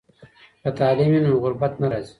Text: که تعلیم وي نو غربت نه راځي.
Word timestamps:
که 0.61 0.69
تعلیم 0.79 1.09
وي 1.11 1.19
نو 1.25 1.41
غربت 1.43 1.73
نه 1.81 1.87
راځي. 1.91 2.09